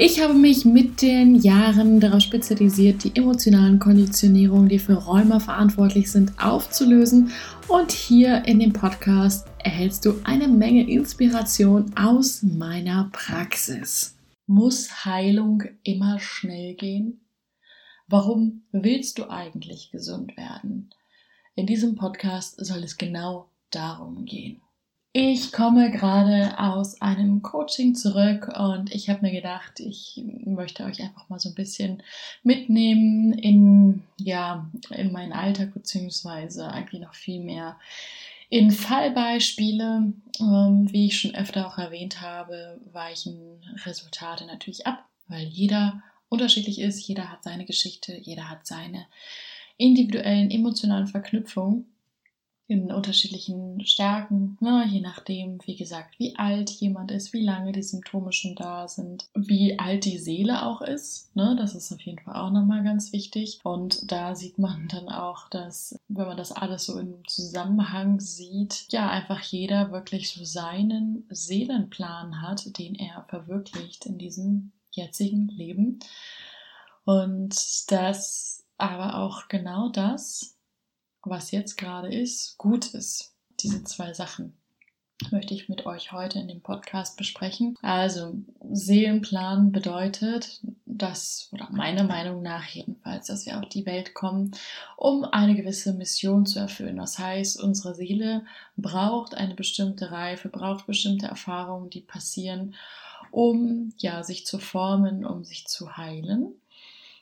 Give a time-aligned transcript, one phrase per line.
[0.00, 6.12] Ich habe mich mit den Jahren darauf spezialisiert, die emotionalen Konditionierungen, die für Rheuma verantwortlich
[6.12, 7.32] sind, aufzulösen.
[7.66, 14.16] Und hier in dem Podcast erhältst du eine Menge Inspiration aus meiner Praxis.
[14.46, 17.26] Muss Heilung immer schnell gehen?
[18.06, 20.90] Warum willst du eigentlich gesund werden?
[21.56, 24.60] In diesem Podcast soll es genau darum gehen.
[25.12, 31.00] Ich komme gerade aus einem Coaching zurück und ich habe mir gedacht, ich möchte euch
[31.02, 32.02] einfach mal so ein bisschen
[32.42, 37.78] mitnehmen in, ja, in meinen Alltag, beziehungsweise eigentlich noch viel mehr
[38.50, 40.12] in Fallbeispiele.
[40.40, 46.80] Ähm, wie ich schon öfter auch erwähnt habe, weichen Resultate natürlich ab, weil jeder unterschiedlich
[46.80, 49.06] ist, jeder hat seine Geschichte, jeder hat seine
[49.78, 51.86] individuellen emotionalen Verknüpfungen
[52.68, 57.82] in unterschiedlichen Stärken, ne, je nachdem, wie gesagt, wie alt jemand ist, wie lange die
[57.82, 61.34] Symptome schon da sind, wie alt die Seele auch ist.
[61.34, 63.60] Ne, das ist auf jeden Fall auch nochmal ganz wichtig.
[63.64, 68.84] Und da sieht man dann auch, dass, wenn man das alles so im Zusammenhang sieht,
[68.90, 76.00] ja, einfach jeder wirklich so seinen Seelenplan hat, den er verwirklicht in diesem jetzigen Leben.
[77.06, 80.57] Und das aber auch genau das
[81.30, 83.34] was jetzt gerade ist, gut ist.
[83.60, 84.58] Diese zwei Sachen
[85.30, 87.76] möchte ich mit euch heute in dem Podcast besprechen.
[87.82, 88.34] Also
[88.70, 94.52] Seelenplan bedeutet, dass, oder meiner Meinung nach jedenfalls, dass wir auf die Welt kommen,
[94.96, 96.96] um eine gewisse Mission zu erfüllen.
[96.96, 98.44] Das heißt, unsere Seele
[98.76, 102.74] braucht eine bestimmte Reife, braucht bestimmte Erfahrungen, die passieren,
[103.30, 106.54] um ja sich zu formen, um sich zu heilen.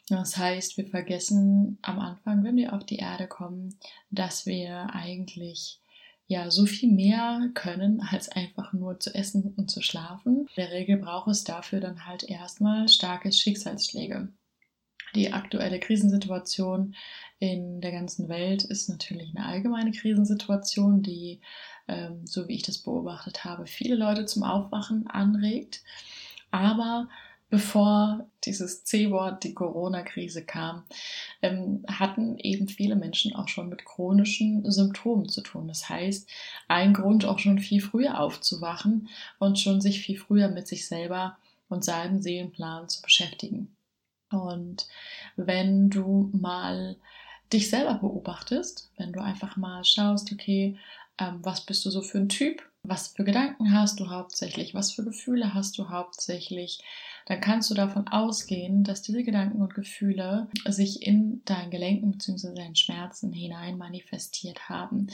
[0.08, 3.76] Das heißt, wir vergessen am Anfang, wenn wir auf die Erde kommen,
[4.10, 5.80] dass wir eigentlich
[6.28, 10.40] ja so viel mehr können, als einfach nur zu essen und zu schlafen.
[10.40, 14.28] In der Regel braucht es dafür dann halt erstmal starke Schicksalsschläge.
[15.14, 16.94] Die aktuelle Krisensituation
[17.38, 21.40] in der ganzen Welt ist natürlich eine allgemeine Krisensituation, die,
[21.88, 25.82] ähm, so wie ich das beobachtet habe, viele Leute zum Aufwachen anregt.
[26.50, 27.08] Aber
[27.48, 30.84] bevor dieses C-Wort, die Corona-Krise kam,
[31.42, 35.68] ähm, hatten eben viele Menschen auch schon mit chronischen Symptomen zu tun.
[35.68, 36.28] Das heißt,
[36.68, 39.08] ein Grund auch schon viel früher aufzuwachen
[39.38, 41.36] und schon sich viel früher mit sich selber
[41.68, 43.76] und seinem Seelenplan zu beschäftigen.
[44.30, 44.88] Und
[45.36, 46.96] wenn du mal
[47.52, 50.76] dich selber beobachtest, wenn du einfach mal schaust, okay,
[51.18, 52.62] ähm, was bist du so für ein Typ?
[52.82, 54.74] Was für Gedanken hast du hauptsächlich?
[54.74, 56.80] Was für Gefühle hast du hauptsächlich?
[57.26, 62.54] Dann kannst du davon ausgehen, dass diese Gedanken und Gefühle sich in deinen Gelenken bzw.
[62.54, 65.08] deinen Schmerzen hinein manifestiert haben.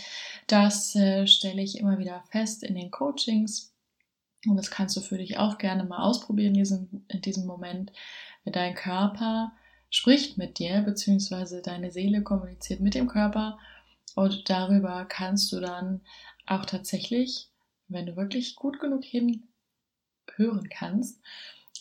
[0.46, 3.74] Das äh, stelle ich immer wieder fest in den Coachings
[4.46, 7.92] und das kannst du für dich auch gerne mal ausprobieren in diesem, Moment.
[8.44, 9.52] Dein Körper
[9.88, 11.62] spricht mit dir bzw.
[11.62, 13.58] deine Seele kommuniziert mit dem Körper
[14.16, 16.02] und darüber kannst du dann
[16.46, 17.48] auch tatsächlich,
[17.88, 21.22] wenn du wirklich gut genug hinhören kannst,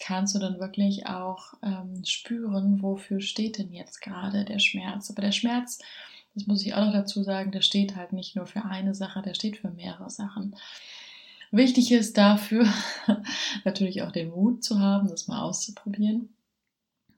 [0.02, 5.10] kannst du dann wirklich auch ähm, spüren, wofür steht denn jetzt gerade der Schmerz.
[5.10, 5.80] Aber der Schmerz,
[6.34, 9.22] das muss ich auch noch dazu sagen, der steht halt nicht nur für eine Sache,
[9.22, 10.56] der steht für mehrere Sachen.
[11.52, 12.66] Wichtig ist dafür
[13.66, 16.30] natürlich auch den Mut zu haben, das mal auszuprobieren.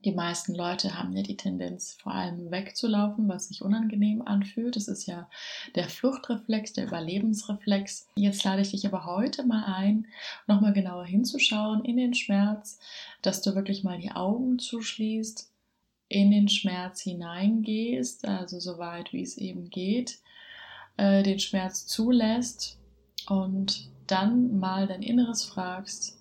[0.06, 4.76] Die meisten Leute haben ja die Tendenz, vor allem wegzulaufen, was sich unangenehm anfühlt.
[4.76, 5.30] Das ist ja
[5.76, 8.08] der Fluchtreflex, der Überlebensreflex.
[8.16, 10.08] Jetzt lade ich dich aber heute mal ein,
[10.46, 12.80] nochmal genauer hinzuschauen in den Schmerz,
[13.22, 15.50] dass du wirklich mal die Augen zuschließt,
[16.10, 20.20] in den Schmerz hineingehst, also so weit wie es eben geht,
[20.98, 22.78] äh, den Schmerz zulässt
[23.30, 26.20] und dann mal dein Inneres fragst,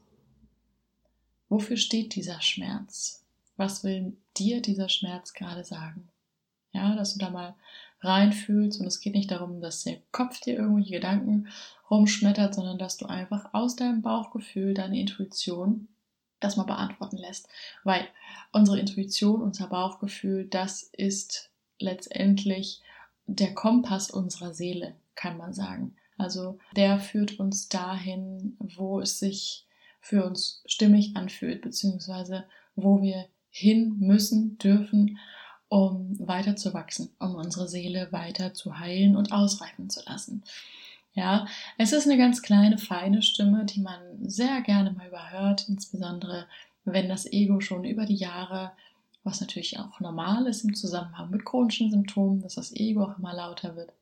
[1.49, 3.21] wofür steht dieser Schmerz?
[3.56, 6.08] Was will dir dieser Schmerz gerade sagen?
[6.72, 7.54] Ja, dass du da mal
[8.00, 11.49] reinfühlst und es geht nicht darum, dass der Kopf dir irgendwelche Gedanken
[11.90, 15.88] rumschmettert, sondern dass du einfach aus deinem Bauchgefühl, deine Intuition
[16.40, 17.49] das mal beantworten lässt.
[17.84, 18.08] Weil
[18.52, 22.81] unsere Intuition, unser Bauchgefühl, das ist letztendlich
[23.26, 25.96] der Kompass unserer Seele, kann man sagen.
[26.19, 29.66] Also der führt uns dahin, wo es sich
[30.00, 32.44] für uns stimmig anfühlt, beziehungsweise
[32.75, 35.19] wo wir hin müssen, dürfen,
[35.69, 40.43] um weiter zu wachsen, um unsere Seele weiter zu heilen und ausreifen zu lassen.
[41.14, 41.46] Ja,
[41.76, 46.46] es ist eine ganz kleine, feine Stimme, die man sehr gerne mal überhört, insbesondere
[46.84, 48.72] wenn das Ego schon über die Jahre,
[49.22, 53.34] was natürlich auch normal ist im Zusammenhang mit chronischen Symptomen, dass das Ego auch immer
[53.34, 53.93] lauter wird.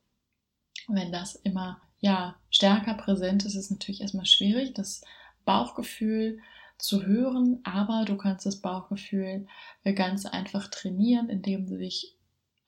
[0.86, 5.02] Wenn das immer ja stärker präsent ist, ist es natürlich erstmal schwierig, das
[5.44, 6.38] Bauchgefühl
[6.82, 9.46] zu hören, aber du kannst das Bauchgefühl
[9.84, 12.16] äh, ganz einfach trainieren, indem du dich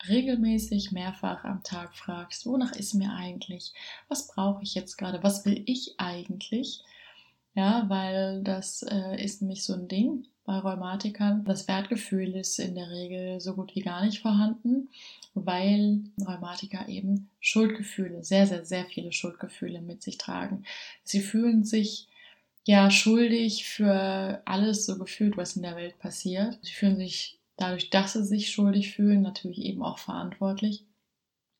[0.09, 3.73] regelmäßig mehrfach am Tag fragst, wonach ist mir eigentlich?
[4.09, 5.23] Was brauche ich jetzt gerade?
[5.23, 6.83] Was will ich eigentlich?
[7.55, 11.45] Ja, weil das äh, ist nämlich so ein Ding bei Rheumatikern.
[11.45, 14.89] Das Wertgefühl ist in der Regel so gut wie gar nicht vorhanden,
[15.35, 20.65] weil Rheumatiker eben Schuldgefühle, sehr, sehr, sehr viele Schuldgefühle mit sich tragen.
[21.05, 22.09] Sie fühlen sich
[22.65, 26.59] ja schuldig für alles so gefühlt, was in der Welt passiert.
[26.63, 30.85] Sie fühlen sich dadurch, dass sie sich schuldig fühlen, natürlich eben auch verantwortlich.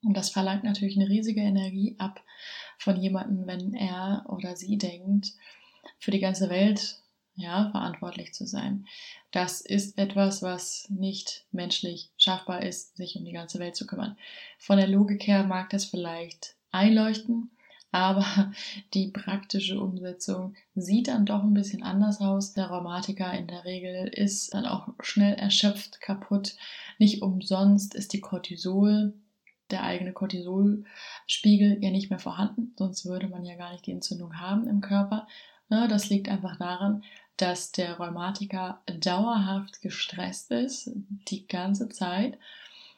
[0.05, 2.25] Und das verlangt natürlich eine riesige Energie ab
[2.79, 5.33] von jemandem, wenn er oder sie denkt,
[5.99, 7.03] für die ganze Welt
[7.35, 8.87] ja, verantwortlich zu sein.
[9.31, 14.19] Das ist etwas, was nicht menschlich schaffbar ist, sich um die ganze Welt zu kümmern.
[14.59, 17.51] Von der Logik her mag das vielleicht einleuchten,
[17.93, 18.53] aber
[18.95, 22.55] die praktische Umsetzung sieht dann doch ein bisschen anders aus.
[22.55, 26.57] Der Rheumatiker in der Regel ist dann auch schnell erschöpft, kaputt.
[26.99, 29.15] Nicht umsonst ist die Cortisol,
[29.71, 34.39] der eigene Cortisolspiegel ja nicht mehr vorhanden, sonst würde man ja gar nicht die Entzündung
[34.41, 35.27] haben im Körper.
[35.69, 37.03] Ne, das liegt einfach daran,
[37.37, 40.91] dass der Rheumatiker dauerhaft gestresst ist,
[41.29, 42.39] die ganze Zeit,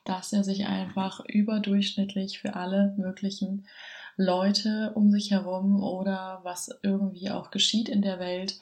[0.04, 3.66] dass er sich einfach überdurchschnittlich für alle möglichen
[4.16, 8.60] Leute um sich herum oder was irgendwie auch geschieht in der Welt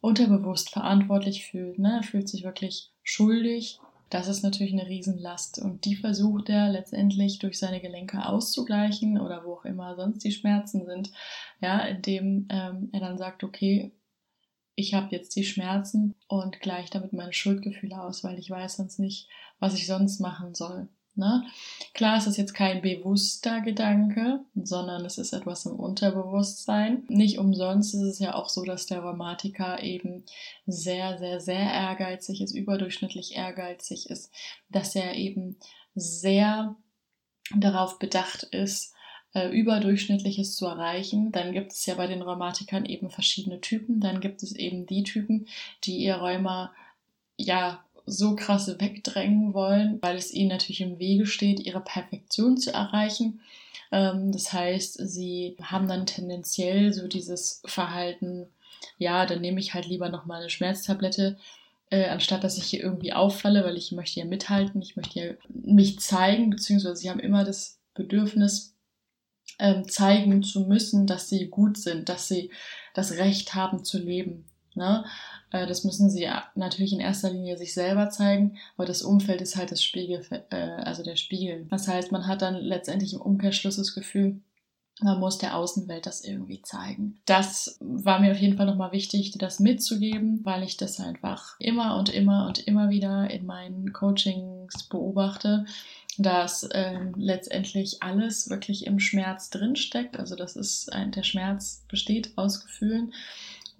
[0.00, 1.78] unterbewusst verantwortlich fühlt.
[1.78, 1.96] Ne?
[1.96, 3.80] Er fühlt sich wirklich schuldig.
[4.10, 9.44] Das ist natürlich eine Riesenlast und die versucht er letztendlich durch seine Gelenke auszugleichen oder
[9.44, 11.10] wo auch immer sonst die Schmerzen sind,
[11.62, 13.90] ja, indem ähm, er dann sagt, okay,
[14.74, 18.98] ich habe jetzt die Schmerzen und gleich damit meine Schuldgefühle aus, weil ich weiß sonst
[18.98, 19.28] nicht,
[19.60, 20.88] was ich sonst machen soll.
[21.14, 21.44] Ne?
[21.92, 27.04] Klar ist das jetzt kein bewusster Gedanke, sondern es ist etwas im Unterbewusstsein.
[27.08, 30.24] Nicht umsonst ist es ja auch so, dass der Rheumatiker eben
[30.66, 34.32] sehr, sehr, sehr ehrgeizig ist, überdurchschnittlich ehrgeizig ist,
[34.70, 35.58] dass er eben
[35.94, 36.76] sehr
[37.54, 38.94] darauf bedacht ist,
[39.34, 41.30] äh, überdurchschnittliches zu erreichen.
[41.30, 44.00] Dann gibt es ja bei den Rheumatikern eben verschiedene Typen.
[44.00, 45.46] Dann gibt es eben die Typen,
[45.84, 46.72] die ihr Rheuma
[47.36, 52.72] ja so krass wegdrängen wollen, weil es ihnen natürlich im Wege steht, ihre Perfektion zu
[52.72, 53.40] erreichen.
[53.90, 58.46] Ähm, das heißt, sie haben dann tendenziell so dieses Verhalten,
[58.98, 61.38] ja, dann nehme ich halt lieber nochmal eine Schmerztablette,
[61.90, 65.32] äh, anstatt dass ich hier irgendwie auffalle, weil ich möchte ja mithalten, ich möchte ja
[65.48, 68.74] mich zeigen, beziehungsweise sie haben immer das Bedürfnis,
[69.58, 72.50] ähm, zeigen zu müssen, dass sie gut sind, dass sie
[72.94, 74.46] das Recht haben zu leben.
[74.74, 75.04] Ne?
[75.50, 79.56] Äh, das müssen sie natürlich in erster Linie sich selber zeigen, aber das Umfeld ist
[79.56, 81.66] halt das Spiegel, äh, also der Spiegel.
[81.70, 84.40] Das heißt, man hat dann letztendlich im Umkehrschluss das Gefühl,
[85.00, 87.20] man muss der Außenwelt das irgendwie zeigen.
[87.24, 91.96] Das war mir auf jeden Fall nochmal wichtig, das mitzugeben, weil ich das einfach immer
[91.98, 95.64] und immer und immer wieder in meinen Coachings beobachte,
[96.18, 100.18] dass ähm, letztendlich alles wirklich im Schmerz drinsteckt.
[100.18, 103.12] Also das ist ein, der Schmerz besteht aus Gefühlen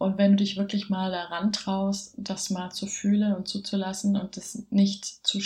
[0.02, 4.36] und wenn du dich wirklich mal daran traust, das mal zu fühlen und zuzulassen und
[4.36, 5.40] das nicht zu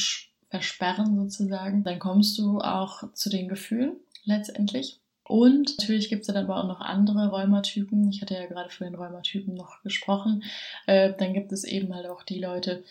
[0.49, 5.01] versperren sozusagen, dann kommst du auch zu den Gefühlen letztendlich.
[5.25, 8.11] Und natürlich gibt es dann aber auch noch andere Rheumatypen.
[8.11, 10.45] Ich hatte ja gerade von den Rheumatypen noch gesprochen.
[10.87, 12.85] Äh, dann gibt es eben halt auch die Leute,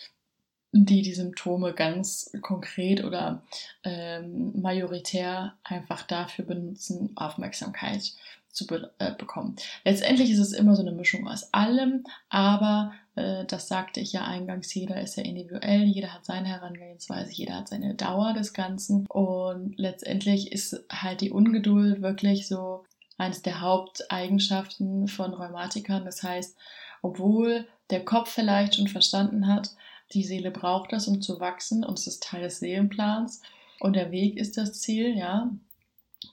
[0.73, 3.43] die die Symptome ganz konkret oder
[3.83, 8.11] ähm, majoritär einfach dafür benutzen, Aufmerksamkeit
[8.55, 9.55] zu be äh, bekommen.
[9.83, 14.25] Letztendlich ist es immer so eine Mischung aus allem, aber äh, das sagte ich ja
[14.25, 19.05] eingangs, jeder ist ja individuell, jeder hat seine Herangehensweise, jeder hat seine Dauer des Ganzen
[19.07, 22.83] und letztendlich ist halt die Ungeduld wirklich so
[23.17, 26.05] eines der Haupteigenschaften von Rheumatikern.
[26.05, 26.57] Das heißt,
[27.01, 29.71] obwohl der Kopf vielleicht schon verstanden hat,
[30.13, 33.41] die Seele braucht das, um zu wachsen und es ist Teil des Seelenplans
[33.79, 35.49] und der Weg ist das Ziel, ja,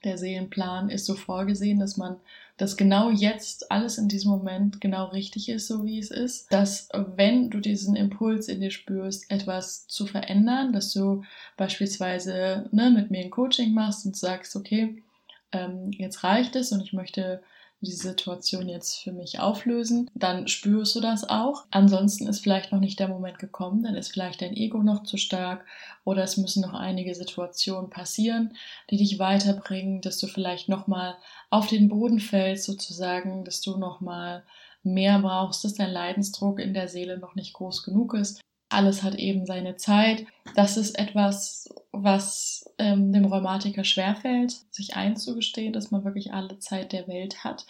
[0.03, 2.17] der Seelenplan ist so vorgesehen, dass man,
[2.57, 6.51] dass genau jetzt alles in diesem Moment genau richtig ist, so wie es ist.
[6.51, 11.23] Dass wenn du diesen Impuls in dir spürst, etwas zu verändern, dass du
[11.57, 15.03] beispielsweise ne, mit mir ein Coaching machst und sagst, okay,
[15.51, 17.41] ähm, jetzt reicht es und ich möchte
[17.83, 21.65] diese Situation jetzt für mich auflösen, dann spürst du das auch.
[21.71, 25.17] Ansonsten ist vielleicht noch nicht der Moment gekommen, dann ist vielleicht dein Ego noch zu
[25.17, 25.65] stark
[26.03, 28.55] oder es müssen noch einige Situationen passieren,
[28.89, 31.15] die dich weiterbringen, dass du vielleicht nochmal
[31.49, 34.43] auf den Boden fällst sozusagen, dass du nochmal
[34.83, 38.41] mehr brauchst, dass dein Leidensdruck in der Seele noch nicht groß genug ist.
[38.73, 40.25] Alles hat eben seine Zeit.
[40.55, 46.91] Das ist etwas, was ähm, dem Rheumatiker schwerfällt, sich einzugestehen, dass man wirklich alle Zeit
[46.91, 47.65] der Welt hat.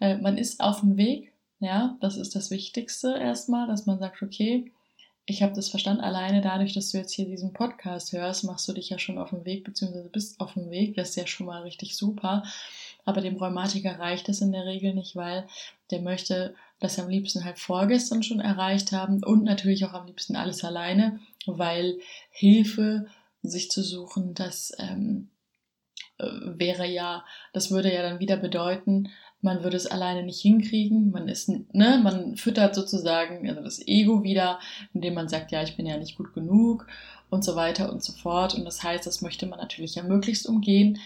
[0.00, 4.22] Äh, man ist auf dem Weg, ja, das ist das Wichtigste erstmal, dass man sagt,
[4.22, 4.70] okay,
[5.26, 8.72] ich habe das verstanden, alleine dadurch, dass du jetzt hier diesen Podcast hörst, machst du
[8.72, 11.46] dich ja schon auf dem Weg, beziehungsweise bist auf dem Weg, das ist ja schon
[11.46, 12.44] mal richtig super.
[13.08, 15.46] Aber dem Rheumatiker reicht es in der Regel nicht, weil
[15.90, 20.36] der möchte das am liebsten halt vorgestern schon erreicht haben und natürlich auch am liebsten
[20.36, 23.06] alles alleine, weil Hilfe
[23.42, 25.30] sich zu suchen, das ähm,
[26.18, 27.24] äh, wäre ja,
[27.54, 29.08] das würde ja dann wieder bedeuten,
[29.40, 34.22] man würde es alleine nicht hinkriegen, man ist, ne, man füttert sozusagen also das Ego
[34.22, 34.58] wieder,
[34.92, 36.86] indem man sagt, ja, ich bin ja nicht gut genug
[37.30, 38.54] und so weiter und so fort.
[38.54, 40.98] Und das heißt, das möchte man natürlich ja möglichst umgehen.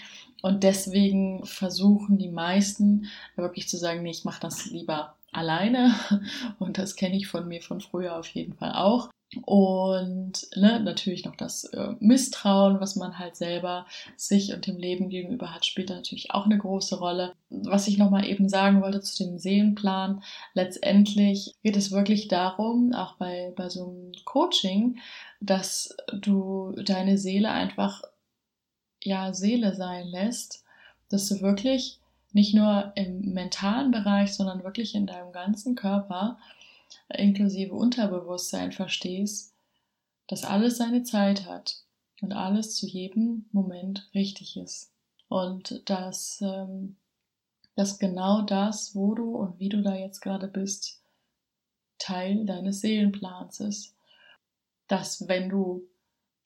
[0.42, 3.06] Und deswegen versuchen die meisten
[3.36, 5.94] wirklich zu sagen, nee, ich mache das lieber alleine.
[6.58, 9.08] Und das kenne ich von mir von früher auf jeden Fall auch.
[9.44, 15.08] Und ne, natürlich noch das äh, Misstrauen, was man halt selber sich und dem Leben
[15.08, 17.32] gegenüber hat, spielt natürlich auch eine große Rolle.
[17.48, 20.22] Was ich nochmal eben sagen wollte zu dem Seelenplan,
[20.52, 24.98] letztendlich geht es wirklich darum, auch bei, bei so einem Coaching,
[25.40, 28.02] dass du deine Seele einfach
[29.04, 30.64] ja Seele sein lässt,
[31.08, 31.98] dass du wirklich
[32.32, 36.38] nicht nur im mentalen Bereich, sondern wirklich in deinem ganzen Körper
[37.08, 39.54] inklusive Unterbewusstsein verstehst,
[40.28, 41.82] dass alles seine Zeit hat
[42.20, 44.90] und alles zu jedem Moment richtig ist.
[45.28, 46.96] Und dass, ähm,
[47.74, 51.00] dass genau das, wo du und wie du da jetzt gerade bist,
[51.98, 53.94] Teil deines Seelenplans ist.
[54.88, 55.82] Dass wenn du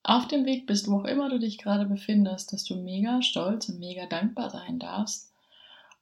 [0.09, 3.69] auf dem Weg bist, wo auch immer du dich gerade befindest, dass du mega stolz
[3.69, 5.33] und mega dankbar sein darfst.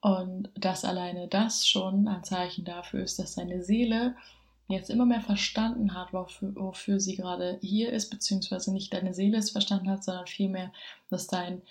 [0.02, 4.14] Und dass alleine das schon ein Zeichen dafür ist, dass deine Seele
[4.68, 9.38] jetzt immer mehr verstanden hat, wofür, wofür sie gerade hier ist, beziehungsweise nicht deine Seele
[9.38, 10.70] es verstanden hat, sondern vielmehr,
[11.08, 11.62] dass deine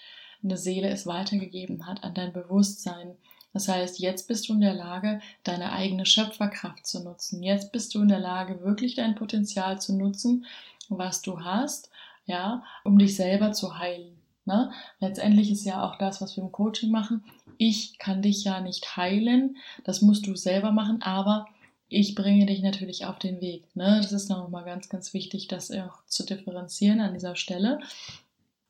[0.41, 3.15] Seele es weitergegeben hat an dein Bewusstsein.
[3.53, 7.43] Das heißt, jetzt bist du in der Lage, deine eigene Schöpferkraft zu nutzen.
[7.43, 10.45] Jetzt bist du in der Lage, wirklich dein Potenzial zu nutzen,
[10.89, 11.91] was du hast
[12.25, 14.17] ja, um dich selber zu heilen.
[14.45, 14.71] Ne?
[14.99, 17.23] Letztendlich ist ja auch das, was wir im Coaching machen.
[17.57, 21.45] Ich kann dich ja nicht heilen, das musst du selber machen, aber
[21.87, 23.63] ich bringe dich natürlich auf den Weg.
[23.75, 23.99] Ne?
[24.01, 27.79] Das ist nochmal ganz, ganz wichtig, das auch zu differenzieren an dieser Stelle.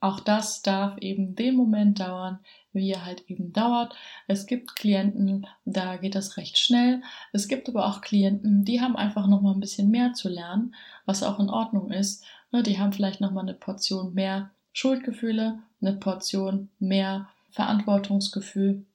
[0.04, 2.40] Auch das darf eben den Moment dauern,
[2.74, 3.96] wie er halt eben dauert.
[4.28, 7.02] Es gibt Klienten, da geht das recht schnell.
[7.32, 10.76] Es gibt aber auch Klienten, die haben einfach noch mal ein bisschen mehr zu lernen,
[11.06, 12.26] was auch in Ordnung ist.
[12.54, 18.86] Ne, die haben vielleicht noch mal eine Portion mehr Schuldgefühle, eine Portion mehr Verantwortungsgefühl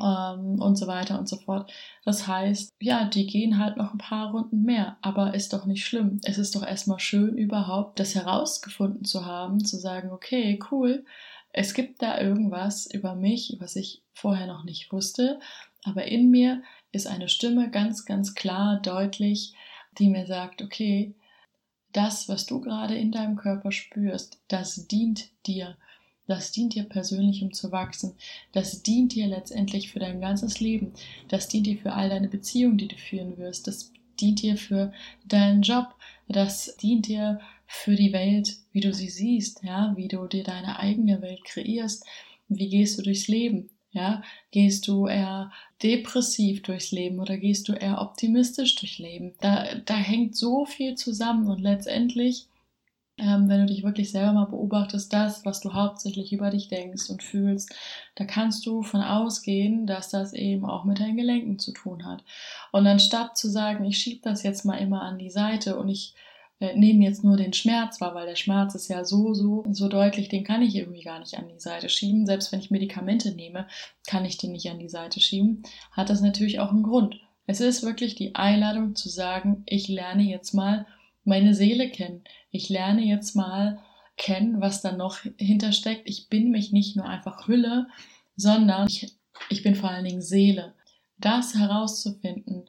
[0.00, 1.72] ähm, und so weiter und so fort.
[2.04, 5.84] Das heißt, ja, die gehen halt noch ein paar Runden mehr, aber ist doch nicht
[5.84, 6.20] schlimm.
[6.22, 11.04] Es ist doch erstmal schön überhaupt, das herausgefunden zu haben, zu sagen, okay, cool,
[11.52, 15.40] es gibt da irgendwas über mich, was ich vorher noch nicht wusste,
[15.82, 16.62] aber in mir
[16.92, 19.54] ist eine Stimme ganz, ganz klar, deutlich,
[19.98, 21.16] die mir sagt, okay,
[21.96, 25.76] das, was du gerade in deinem Körper spürst, das dient dir.
[26.26, 28.14] Das dient dir persönlich, um zu wachsen.
[28.52, 30.92] Das dient dir letztendlich für dein ganzes Leben.
[31.28, 33.66] Das dient dir für all deine Beziehungen, die du führen wirst.
[33.66, 34.92] Das dient dir für
[35.24, 35.94] deinen Job.
[36.28, 40.78] Das dient dir für die Welt, wie du sie siehst, ja, wie du dir deine
[40.78, 42.04] eigene Welt kreierst,
[42.48, 45.50] wie gehst du durchs Leben, ja, gehst du eher
[45.82, 49.34] depressiv durchs Leben oder gehst du eher optimistisch durchs Leben?
[49.40, 52.46] Da, da hängt so viel zusammen und letztendlich,
[53.18, 57.08] ähm, wenn du dich wirklich selber mal beobachtest, das, was du hauptsächlich über dich denkst
[57.08, 57.74] und fühlst,
[58.14, 62.22] da kannst du von ausgehen, dass das eben auch mit deinen Gelenken zu tun hat.
[62.72, 66.14] Und anstatt zu sagen, ich schiebe das jetzt mal immer an die Seite und ich
[66.58, 70.28] nehmen jetzt nur den Schmerz wahr, weil der Schmerz ist ja so, so, so deutlich,
[70.28, 72.26] den kann ich irgendwie gar nicht an die Seite schieben.
[72.26, 73.66] Selbst wenn ich Medikamente nehme,
[74.06, 75.62] kann ich den nicht an die Seite schieben.
[75.92, 77.20] Hat das natürlich auch einen Grund.
[77.46, 80.86] Es ist wirklich die Einladung zu sagen, ich lerne jetzt mal
[81.24, 82.22] meine Seele kennen.
[82.50, 83.78] Ich lerne jetzt mal
[84.16, 86.08] kennen, was da noch hintersteckt.
[86.08, 87.88] Ich bin mich nicht nur einfach Hülle,
[88.36, 89.14] sondern ich,
[89.50, 90.74] ich bin vor allen Dingen Seele.
[91.18, 92.68] Das herauszufinden,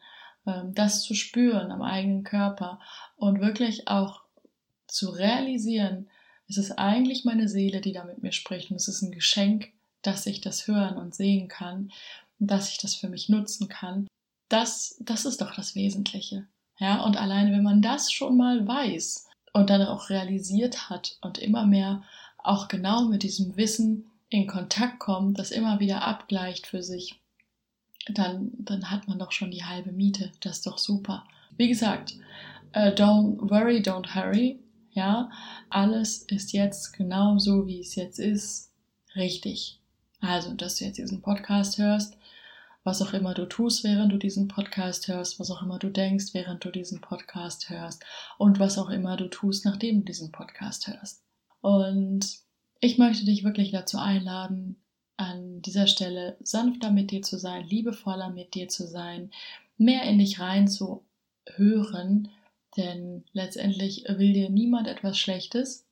[0.74, 2.80] das zu spüren am eigenen Körper
[3.16, 4.22] und wirklich auch
[4.88, 6.10] zu realisieren,
[6.48, 9.74] es ist eigentlich meine Seele, die da mit mir spricht und es ist ein Geschenk,
[10.02, 11.92] dass ich das hören und sehen kann.
[12.40, 14.08] dass ich das für mich nutzen kann.
[14.48, 16.46] Das, das ist doch das Wesentliche.
[16.80, 21.40] Ja, und alleine, wenn man das schon mal weiß und dann auch realisiert hat und
[21.40, 22.04] immer mehr
[22.38, 27.20] auch genau mit diesem Wissen in Kontakt kommt, das immer wieder abgleicht für sich,
[28.14, 30.32] dann, dann hat man doch schon die halbe Miete.
[30.42, 31.26] Das ist doch super.
[31.58, 32.14] Wie gesagt,
[32.76, 34.60] uh, don't worry, don't hurry.
[34.92, 35.30] Ja,
[35.70, 38.74] alles ist jetzt genau so, wie es jetzt ist,
[39.16, 39.80] richtig.
[40.22, 42.18] Also, dass du jetzt diesen Podcast hörst,
[42.84, 46.34] was auch immer du tust, während du diesen Podcast hörst, was auch immer du denkst,
[46.34, 48.04] während du diesen Podcast hörst
[48.38, 51.22] und was auch immer du tust, nachdem du diesen Podcast hörst.
[51.62, 52.40] Und
[52.80, 54.82] ich möchte dich wirklich dazu einladen,
[55.18, 59.32] an dieser Stelle sanfter mit dir zu sein, liebevoller mit dir zu sein,
[59.78, 61.04] mehr in dich rein zu
[61.48, 62.30] hören,
[62.78, 65.86] denn letztendlich will dir niemand etwas Schlechtes,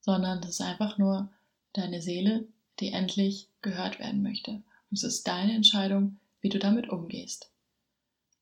[0.00, 1.30] sondern es ist einfach nur
[1.72, 2.46] deine Seele,
[2.80, 4.50] die endlich gehört werden möchte.
[4.52, 7.50] Und es ist deine Entscheidung, wie du damit umgehst.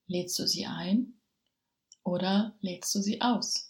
[0.06, 1.12] Lädst du sie ein
[2.02, 3.69] oder lädst du sie aus?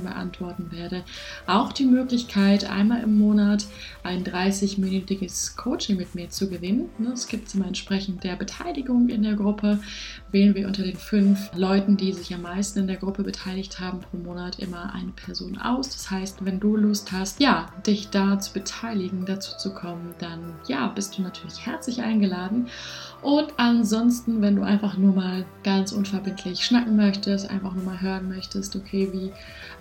[0.00, 1.04] Fragen beantworten werde.
[1.46, 3.66] Auch die Möglichkeit, einmal im Monat
[4.02, 6.90] ein 30-minütiges Coaching mit mir zu gewinnen.
[7.12, 9.80] Es gibt immer entsprechend der Beteiligung in der Gruppe.
[10.30, 14.00] Wählen wir unter den fünf Leuten, die sich am meisten in der Gruppe beteiligt haben,
[14.00, 15.90] pro Monat immer eine Person aus.
[15.90, 20.54] Das heißt, wenn du Lust hast, ja, dich da zu beteiligen, dazu zu kommen, dann
[20.66, 22.68] ja, bist du natürlich herzlich eingeladen.
[23.22, 28.28] Und ansonsten, wenn du einfach nur mal ganz unverbindlich schnacken möchtest, einfach nur mal hören
[28.28, 29.32] möchtest, okay, wie